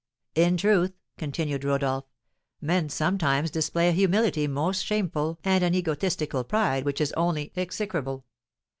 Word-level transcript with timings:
In 0.33 0.57
truth," 0.57 0.93
continued 1.17 1.63
Rodolph, 1.63 2.05
"men 2.59 2.89
sometimes 2.89 3.51
display 3.51 3.87
a 3.89 3.91
humility 3.91 4.47
most 4.47 4.83
shameful 4.83 5.37
and 5.43 5.63
an 5.63 5.75
egotistical 5.75 6.43
pride 6.43 6.85
which 6.85 6.99
is 6.99 7.13
only 7.13 7.51
execrable. 7.55 8.25